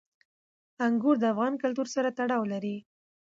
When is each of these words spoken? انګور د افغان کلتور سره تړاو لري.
انګور 0.85 1.15
د 1.19 1.23
افغان 1.33 1.53
کلتور 1.63 1.87
سره 1.95 2.09
تړاو 2.17 2.43
لري. 2.53 2.75